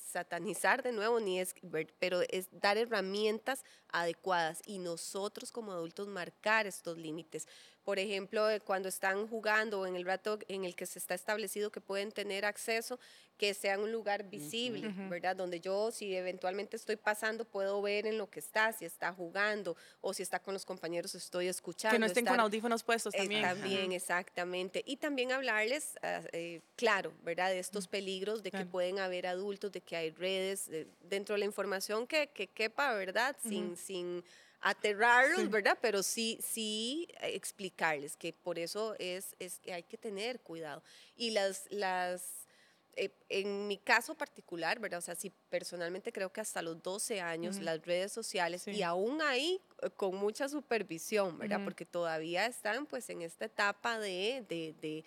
[0.00, 1.52] satanizar de nuevo, ni es,
[1.98, 4.35] pero es dar herramientas adecuadas
[4.66, 7.46] y nosotros como adultos marcar estos límites.
[7.86, 11.70] Por ejemplo, cuando están jugando o en el rato en el que se está establecido
[11.70, 12.98] que pueden tener acceso,
[13.38, 15.36] que sea un lugar visible, ¿verdad?
[15.36, 19.76] Donde yo, si eventualmente estoy pasando, puedo ver en lo que está, si está jugando
[20.00, 21.94] o si está con los compañeros, estoy escuchando.
[21.94, 23.42] Que no estén con audífonos puestos también.
[23.42, 24.82] también, exactamente.
[24.84, 27.50] Y también hablarles, ah, eh, claro, ¿verdad?
[27.50, 30.68] De estos peligros, de que pueden haber adultos, de que hay redes,
[31.02, 33.36] dentro de la información que, que quepa, ¿verdad?
[33.40, 34.24] Sin, sin
[34.66, 35.78] aterrarlos, ¿verdad?
[35.80, 40.82] Pero sí, sí explicarles que por eso es, es que hay que tener cuidado.
[41.14, 42.48] Y las, las
[42.96, 44.98] eh, en mi caso particular, ¿verdad?
[44.98, 49.22] O sea, sí, personalmente creo que hasta los 12 años las redes sociales y aún
[49.22, 51.60] ahí eh, con mucha supervisión, ¿verdad?
[51.62, 55.04] Porque todavía están pues en esta etapa de, de, de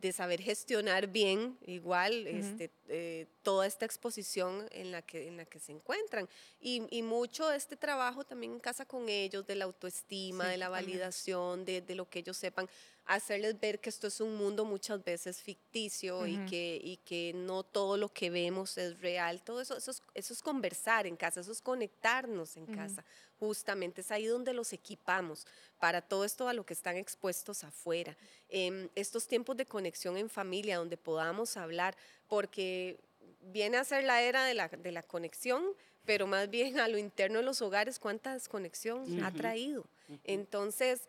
[0.00, 5.44] de saber gestionar bien igual este, eh, toda esta exposición en la que, en la
[5.44, 6.28] que se encuentran.
[6.60, 10.56] Y, y, mucho de este trabajo también en casa con ellos, de la autoestima, de
[10.56, 12.68] la validación, de, de, lo que ellos sepan,
[13.10, 17.64] hacerles ver que esto es un mundo muchas veces ficticio y, que, y que no
[17.64, 19.42] todo lo que vemos es real.
[19.42, 23.04] Todo eso, eso es, eso es conversar en casa, eso es conectarnos en casa.
[23.40, 25.44] Justamente es ahí donde los equipamos
[25.80, 28.16] para todo esto a lo que están expuestos afuera.
[28.48, 31.96] Em, estos tiempos de conexión en familia donde podamos hablar,
[32.28, 33.00] porque
[33.40, 35.64] viene a ser la era de la, de la conexión,
[36.04, 39.84] pero más bien a lo interno de los hogares, cuánta desconexión ha traído.
[40.22, 41.08] Entonces,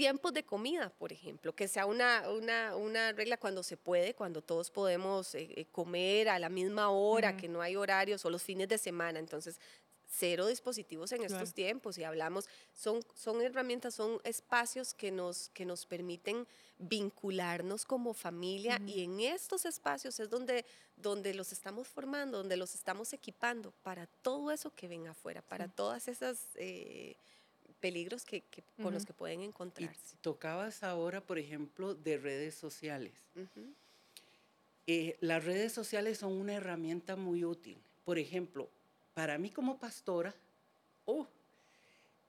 [0.00, 4.40] tiempos de comida, por ejemplo, que sea una, una, una regla cuando se puede, cuando
[4.40, 8.42] todos podemos eh, eh, comer a la misma hora, que no hay horarios o los
[8.42, 9.18] fines de semana.
[9.18, 9.60] Entonces,
[10.08, 15.66] cero dispositivos en estos tiempos y hablamos, son, son herramientas, son espacios que nos, que
[15.66, 16.46] nos permiten
[16.78, 20.64] vincularnos como familia y en estos espacios es donde,
[20.96, 25.68] donde los estamos formando, donde los estamos equipando para todo eso que ven afuera, para
[25.68, 26.38] todas esas...
[26.54, 27.18] Eh,
[27.80, 28.42] peligros que,
[28.82, 30.16] con los que pueden encontrarse.
[30.20, 33.12] tocabas ahora, por ejemplo, de redes sociales.
[34.86, 37.78] Eh, las redes sociales son una herramienta muy útil.
[38.04, 38.68] Por ejemplo,
[39.14, 40.34] para mí como pastora,
[41.04, 41.26] oh,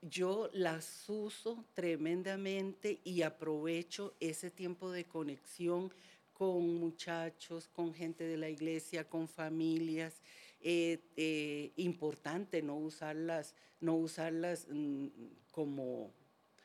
[0.02, 5.92] yo las uso tremendamente y aprovecho ese tiempo de conexión
[6.32, 10.20] con muchachos, con gente de la iglesia, con familias.
[10.60, 15.06] Eh, eh, importante no usarlas, no usarlas mm,
[15.52, 16.12] como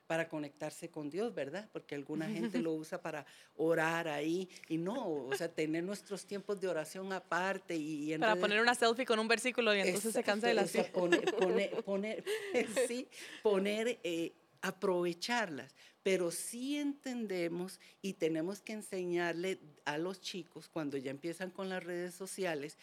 [0.08, 1.69] para conectarse con Dios, ¿verdad?
[1.71, 6.60] Porque alguna gente lo usa para orar ahí y no, o sea, tener nuestros tiempos
[6.60, 8.17] de oración aparte y...
[8.17, 11.84] para poner una selfie con un versículo y entonces se cansa de la o poner,
[11.84, 12.23] poner,
[12.88, 13.08] sí,
[13.43, 21.12] poner eh, aprovecharlas, pero sí entendemos y tenemos que enseñarle a los chicos cuando ya
[21.12, 22.78] empiezan con las redes sociales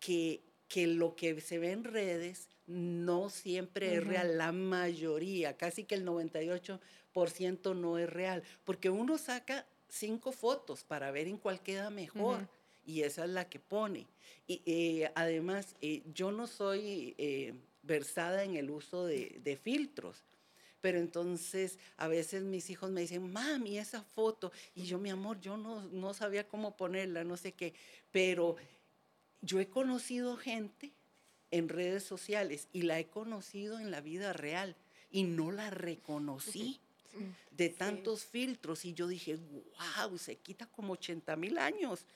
[0.00, 5.84] que que lo que se ve en redes no siempre es real, la mayoría, casi
[5.84, 11.62] que el 98% no es real, porque uno saca cinco fotos para ver en cuál
[11.62, 12.48] queda mejor.
[12.86, 14.06] Y esa es la que pone.
[14.46, 20.24] Y eh, además, eh, yo no soy eh, versada en el uso de, filtros.
[20.80, 24.50] Pero entonces a veces mis hijos me dicen, mami, esa foto.
[24.74, 27.74] Y yo, mi amor, yo no, no sabía cómo ponerla, no sé qué.
[28.10, 28.56] Pero
[29.42, 30.92] yo he conocido gente
[31.50, 34.74] en redes sociales y la he conocido en la vida real
[35.10, 36.80] y no la reconocí
[37.50, 42.06] de tantos filtros y yo dije, wow, se quita como 80 mil años.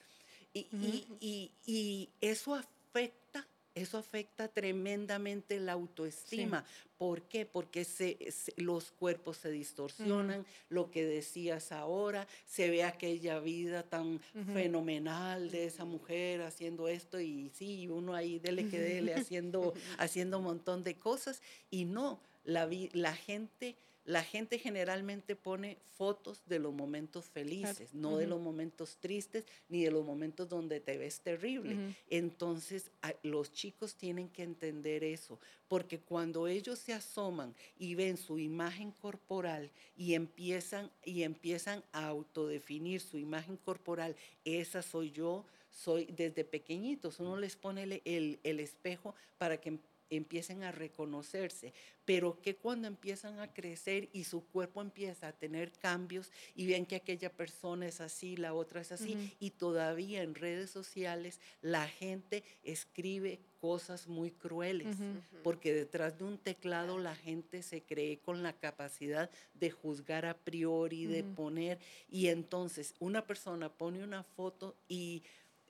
[0.55, 6.65] y, eso afecta eso afecta tremendamente la autoestima.
[6.97, 7.45] ¿Por qué?
[7.45, 8.17] Porque se,
[8.57, 14.19] los cuerpos se distorsionan, lo que decías ahora, se ve aquella vida tan
[14.55, 20.39] fenomenal de esa mujer haciendo esto y sí, uno ahí dele que dele haciendo, haciendo
[20.39, 21.43] un montón de cosas.
[21.71, 23.77] Y no, la, la gente
[24.07, 29.83] la gente generalmente pone fotos de los momentos felices, no de los momentos tristes ni
[29.83, 31.95] de los momentos donde te ves terrible.
[32.09, 32.91] Entonces,
[33.25, 38.93] los chicos tienen que entender eso, porque cuando ellos se asoman y ven su imagen
[38.93, 44.15] corporal y empiezan y empiezan a autodefinir su imagen corporal,
[44.45, 49.79] esa soy yo, soy desde pequeñitos, uno les pone el, el espejo para que
[50.11, 51.73] empiecen a reconocerse,
[52.05, 56.87] pero que cuando empiezan a crecer y su cuerpo empieza a tener cambios y ven
[56.87, 61.89] que aquella persona es así, la otra es así, y todavía en redes sociales la
[61.89, 64.97] gente escribe cosas muy crueles,
[65.43, 70.37] porque detrás de un teclado la gente se cree con la capacidad de juzgar a
[70.37, 75.25] priori, de poner, y entonces una persona pone una foto y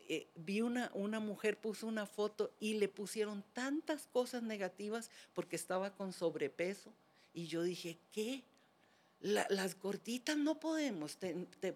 [0.08, 5.56] eh, vi una, una mujer puso una foto y le pusieron tantas cosas negativas porque
[5.56, 6.92] estaba con sobrepeso.
[7.34, 8.42] Y yo dije, ¿qué?
[9.20, 11.18] las gorditas no podemos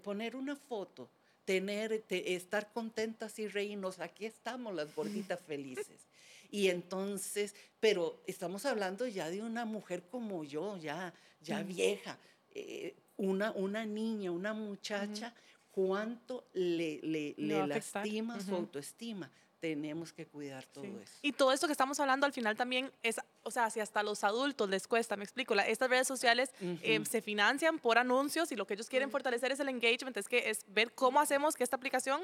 [0.02, 1.08] poner una foto,
[1.44, 3.98] tener, estar contentas y reírnos.
[3.98, 6.06] Aquí estamos las gorditas felices.
[6.50, 12.18] Y entonces, pero estamos hablando ya de una mujer como yo, ya, ya vieja,
[12.52, 15.34] eh, una, una niña, una muchacha,
[15.70, 17.34] cuánto le, le,
[17.66, 19.30] lastima su autoestima.
[19.60, 21.18] Tenemos que cuidar todo eso.
[21.20, 24.24] Y todo esto que estamos hablando al final también es, o sea, si hasta los
[24.24, 28.66] adultos les cuesta, me explico, estas redes sociales em, se financian por anuncios y lo
[28.66, 31.76] que ellos quieren fortalecer es el engagement, es que es ver cómo hacemos que esta
[31.76, 32.22] aplicación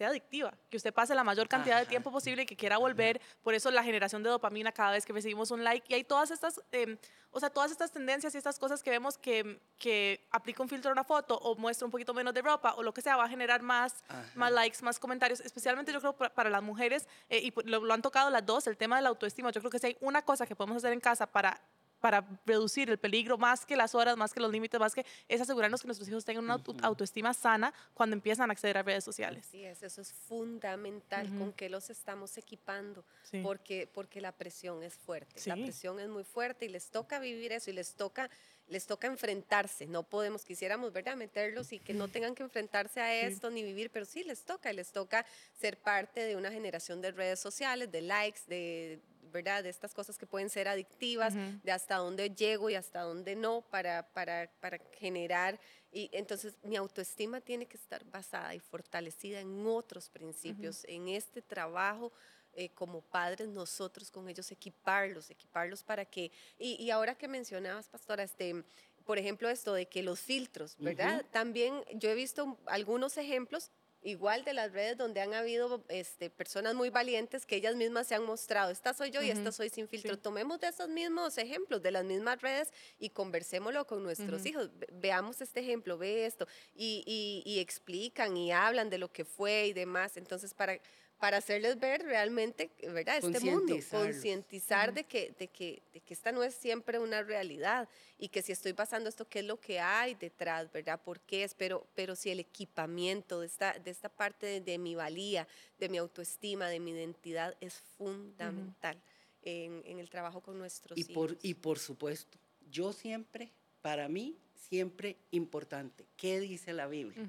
[0.00, 3.20] sea adictiva, que usted pase la mayor cantidad de tiempo posible y que quiera volver.
[3.42, 5.86] Por eso la generación de dopamina cada vez que recibimos un like.
[5.90, 6.96] Y hay todas estas, em,
[7.30, 10.90] o sea, todas estas tendencias y estas cosas que vemos que, que aplica un filtro
[10.90, 13.24] a una foto o muestra un poquito menos de ropa o lo que sea, va
[13.24, 14.02] a generar más,
[14.34, 15.40] más likes, más comentarios.
[15.40, 18.78] Especialmente yo creo para, las mujeres, eh, y lo, lo han tocado las dos, el
[18.78, 19.50] tema de la autoestima.
[19.50, 21.60] Yo creo que si hay una cosa que podemos hacer en casa para
[22.00, 25.40] para reducir el peligro, más que las horas, más que los límites, más que es
[25.40, 29.46] asegurarnos que nuestros hijos tengan una autoestima sana cuando empiezan a acceder a redes sociales.
[29.50, 33.04] Sí, eso es fundamental, con qué los estamos equipando,
[33.42, 37.52] porque, porque la presión es fuerte, la presión es muy fuerte y les toca vivir
[37.52, 38.30] eso y les toca
[38.68, 43.12] les toca enfrentarse, no podemos, quisiéramos, ¿verdad?, meterlos y que no tengan que enfrentarse a
[43.26, 45.26] esto ni vivir, pero sí les toca, les toca
[45.60, 49.00] ser parte de una generación de redes sociales, de likes, de,
[49.30, 49.62] ¿verdad?
[49.62, 53.62] De estas cosas que pueden ser adictivas, de hasta dónde llego y hasta dónde no
[53.62, 55.58] para, para, para generar.
[55.92, 61.42] Y entonces mi autoestima tiene que estar basada y fortalecida en otros principios, en este
[61.42, 62.12] trabajo.
[62.52, 67.88] Eh, como padres nosotros con ellos equiparlos, equiparlos para que, y, y ahora que mencionabas,
[67.88, 68.64] pastora, este,
[69.04, 71.24] por ejemplo, esto de que los filtros, ¿verdad?
[71.30, 73.70] También yo he visto algunos ejemplos
[74.02, 78.14] igual de las redes donde han habido este, personas muy valientes que ellas mismas se
[78.14, 80.18] han mostrado, esta soy yo y esta soy sin filtro.
[80.18, 84.70] Tomemos de esos mismos ejemplos, de las mismas redes y conversémoslo con nuestros hijos.
[84.92, 89.72] Veamos este ejemplo, ve esto y, y, explican y hablan de lo que fue y
[89.72, 90.16] demás.
[90.16, 90.80] Entonces, para
[91.20, 93.18] para hacerles ver realmente, ¿verdad?
[93.18, 97.90] Este mundo, concientizar de, que, de, que, de que esta no es siempre una realidad
[98.18, 100.98] y que si estoy pasando esto, ¿qué es lo que hay detrás, ¿verdad?
[100.98, 101.52] ¿Por qué es?
[101.54, 105.46] Pero, pero si el equipamiento de esta, de esta parte de, mi valía,
[105.78, 108.98] de mi autoestima, de mi identidad es fundamental
[109.42, 111.12] en, en, el trabajo con nuestros y hijos.
[111.12, 112.38] Por, y por supuesto,
[112.70, 113.52] yo siempre,
[113.82, 117.28] para mí, siempre importante, ¿qué dice la Biblia?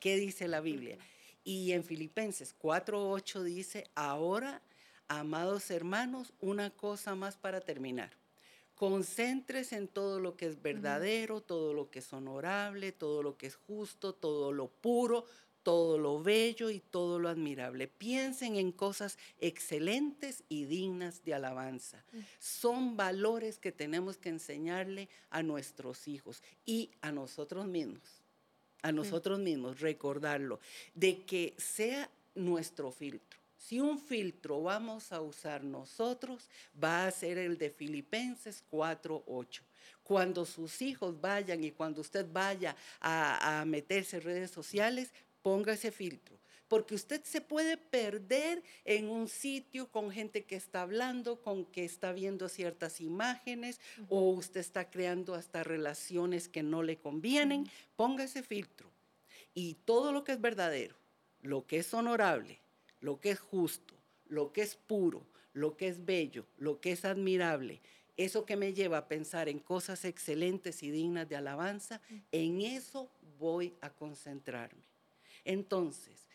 [0.00, 0.96] ¿Qué dice la Biblia?
[1.46, 4.62] Y en Filipenses 4.8 dice, ahora,
[5.06, 8.10] amados hermanos, una cosa más para terminar.
[8.74, 13.46] Concéntrese en todo lo que es verdadero, todo lo que es honorable, todo lo que
[13.46, 15.24] es justo, todo lo puro,
[15.62, 17.86] todo lo bello y todo lo admirable.
[17.86, 22.04] Piensen en cosas excelentes y dignas de alabanza.
[22.40, 28.15] Son valores que tenemos que enseñarle a nuestros hijos y a nosotros mismos
[28.86, 30.60] a nosotros mismos, recordarlo,
[30.94, 33.40] de que sea nuestro filtro.
[33.56, 36.48] Si un filtro vamos a usar nosotros,
[36.82, 39.62] va a ser el de Filipenses 4.8.
[40.04, 45.72] Cuando sus hijos vayan y cuando usted vaya a, a meterse en redes sociales, ponga
[45.72, 51.40] ese filtro porque usted se puede perder en un sitio con gente que está hablando,
[51.40, 56.98] con que está viendo ciertas imágenes o usted está creando hasta relaciones que no le
[56.98, 57.68] convienen.
[57.96, 58.90] Ponga ese filtro.
[59.54, 60.96] Y todo lo que es verdadero,
[61.42, 62.58] lo que es honorable,
[63.00, 63.94] lo que es justo,
[64.28, 67.80] lo que es puro, lo que es bello, lo que es admirable,
[68.16, 72.00] eso que me lleva a pensar en cosas excelentes y dignas de alabanza,
[72.32, 74.82] en eso voy a concentrarme.
[75.44, 76.25] Entonces,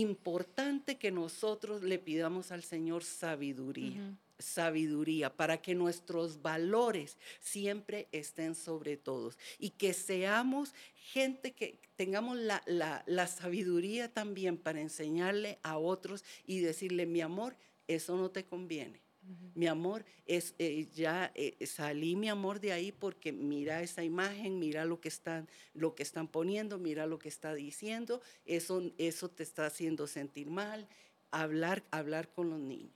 [0.00, 4.16] importante que nosotros le pidamos al Señor sabiduría.
[4.38, 12.36] sabiduría, para que nuestros valores siempre estén sobre todos y que seamos gente que tengamos
[12.36, 12.62] la,
[13.06, 17.56] la sabiduría también para enseñarle a otros y decirle, mi amor,
[17.88, 19.05] eso no te conviene
[19.54, 24.58] mi amor, es, eh, ya eh, salí mi amor de ahí porque mira esa imagen,
[24.58, 29.28] mira lo que están, lo que están poniendo, mira lo que está diciendo, eso, eso
[29.30, 30.88] te está haciendo sentir mal,
[31.30, 32.92] hablar, hablar con los niños.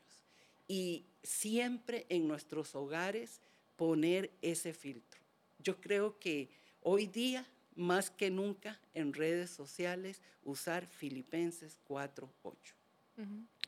[0.69, 3.41] Y siempre en nuestros hogares
[3.77, 5.21] poner ese filtro.
[5.59, 6.51] Yo creo que
[6.83, 12.80] hoy día, más que nunca, en redes sociales, usar Filipenses 4.8.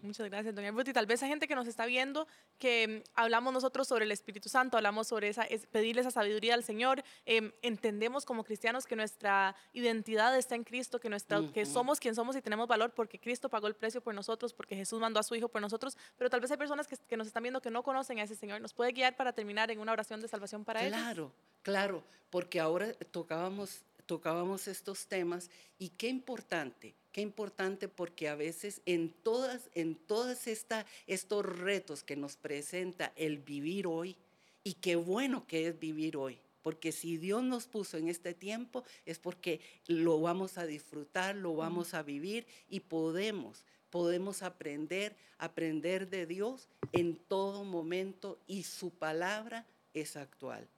[0.02, 0.88] Muchas gracias, doña Ruth.
[0.88, 2.26] Y tal vez hay gente que nos está viendo
[2.58, 6.64] que mm, hablamos nosotros sobre el Espíritu Santo, hablamos sobre esa, pedirle esa sabiduría al
[6.64, 7.04] Señor.
[7.24, 12.14] Em, entendemos como cristianos que nuestra identidad está en Cristo, que, nuestra, que somos quien
[12.14, 15.22] somos y tenemos valor porque Cristo pagó el precio por nosotros, porque Jesús mandó a
[15.22, 15.96] su Hijo por nosotros.
[16.16, 18.34] Pero tal vez hay personas que, que nos están viendo que no conocen a ese
[18.34, 18.60] Señor.
[18.60, 20.98] ¿Nos puede guiar para terminar en una oración de salvación para ellos?
[20.98, 21.32] Claro,
[21.62, 28.80] claro, porque ahora tocábamos tocábamos estos temas y qué importante, qué importante porque a veces
[28.86, 34.16] en todas, en todas esta, estos retos que nos presenta el vivir hoy,
[34.64, 38.84] y qué bueno que es vivir hoy, porque si Dios nos puso en este tiempo
[39.04, 46.08] es porque lo vamos a disfrutar, lo vamos a vivir y podemos, podemos aprender, aprender
[46.08, 50.68] de Dios en todo momento y su palabra es actual.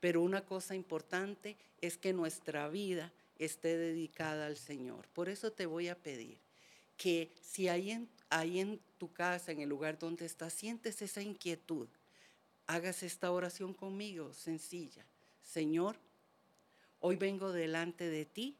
[0.00, 3.12] Pero una cosa importante es que nuestra vida
[3.44, 5.08] esté dedicada al Señor.
[5.08, 6.38] Por eso te voy a pedir
[6.96, 11.88] que si hay en, en tu casa, en el lugar donde estás, sientes esa inquietud,
[12.66, 15.04] hagas esta oración conmigo, sencilla.
[15.42, 15.96] Señor,
[17.00, 18.56] hoy vengo delante de ti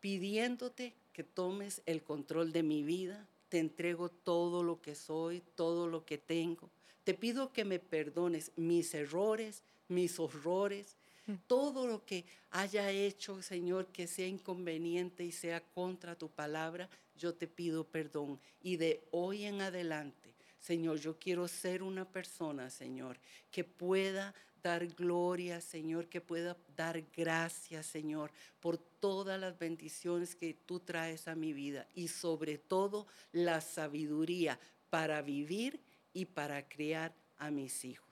[0.00, 3.26] pidiéndote que tomes el control de mi vida.
[3.48, 6.70] Te entrego todo lo que soy, todo lo que tengo.
[7.04, 10.96] Te pido que me perdones mis errores, mis horrores.
[11.46, 17.34] Todo lo que haya hecho, Señor, que sea inconveniente y sea contra tu palabra, yo
[17.34, 18.40] te pido perdón.
[18.60, 23.18] Y de hoy en adelante, Señor, yo quiero ser una persona, Señor,
[23.50, 30.54] que pueda dar gloria, Señor, que pueda dar gracias, Señor, por todas las bendiciones que
[30.54, 34.58] tú traes a mi vida y sobre todo la sabiduría
[34.90, 35.80] para vivir
[36.12, 38.05] y para criar a mis hijos.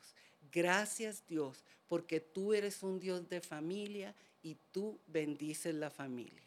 [0.55, 6.43] Gracias Dios, porque tú eres un Dios de familia y tú bendices la familia.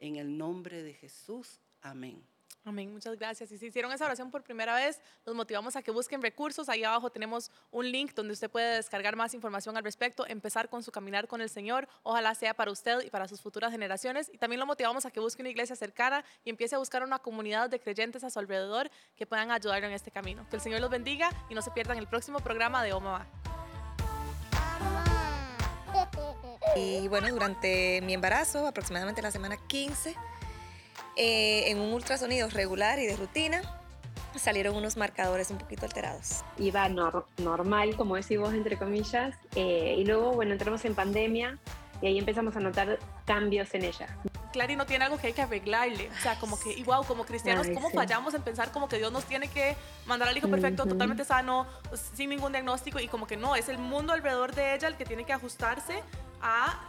[0.00, 2.20] En el nombre de Jesús, amén.
[2.64, 3.50] Amén, muchas gracias.
[3.50, 6.68] Y si hicieron esa oración por primera vez, los motivamos a que busquen recursos.
[6.68, 10.82] Ahí abajo tenemos un link donde usted puede descargar más información al respecto, empezar con
[10.82, 11.88] su caminar con el Señor.
[12.04, 14.30] Ojalá sea para usted y para sus futuras generaciones.
[14.32, 17.18] Y también lo motivamos a que busque una iglesia cercana y empiece a buscar una
[17.18, 20.46] comunidad de creyentes a su alrededor que puedan ayudarlo en este camino.
[20.48, 23.41] Que el Señor los bendiga y no se pierdan el próximo programa de Oma
[26.74, 30.16] Y bueno, durante mi embarazo, aproximadamente la semana 15,
[31.16, 33.60] eh, en un ultrasonido regular y de rutina,
[34.36, 36.42] salieron unos marcadores un poquito alterados.
[36.58, 41.58] Iba normal, como decís vos, entre comillas, eh, y luego, bueno, entramos en pandemia
[42.00, 44.08] y ahí empezamos a notar cambios en ella.
[44.52, 46.10] Clary no tiene algo que hay que arreglarle.
[46.10, 49.24] O sea, como que, igual, como cristianos, ¿cómo fallamos en pensar como que Dios nos
[49.24, 51.66] tiene que mandar al hijo perfecto, totalmente sano,
[52.14, 53.00] sin ningún diagnóstico?
[53.00, 56.02] Y como que no, es el mundo alrededor de ella el que tiene que ajustarse
[56.42, 56.80] a,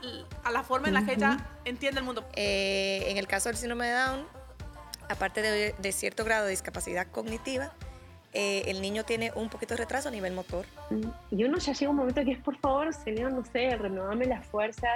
[0.43, 2.25] a la forma en la que ella entiende el mundo.
[2.35, 4.25] Eh, en el caso del síndrome de Down,
[5.09, 7.73] aparte de, de cierto grado de discapacidad cognitiva,
[8.33, 10.65] eh, el niño tiene un poquito de retraso a nivel motor.
[11.29, 14.45] Y uno ya llega un momento que es, por favor, Señor, no sé, renovame las
[14.47, 14.89] fuerzas,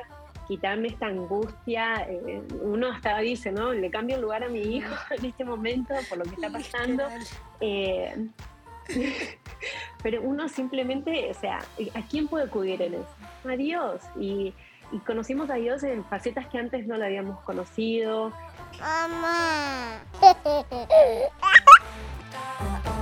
[0.47, 2.08] quitarme esta angustia.
[2.10, 3.74] Eh, uno hasta dice, ¿no?
[3.74, 7.03] Le cambio el lugar a mi hijo en este momento por lo que está pasando.
[7.62, 8.28] Eh,
[10.03, 11.59] pero uno simplemente, o sea,
[11.93, 13.15] ¿a quién puede acudir en eso?
[13.45, 14.01] A Dios.
[14.19, 14.53] Y,
[14.91, 18.31] y conocimos a Dios en facetas que antes no lo habíamos conocido.
[18.79, 20.01] Mamá.